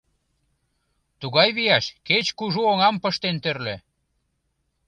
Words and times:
Тугай 1.19 1.49
вияш, 1.57 1.85
кеч 2.07 2.25
кужу 2.37 2.61
оҥам 2.71 2.95
пыштен 3.03 3.35
тӧрлӧ. 3.43 3.75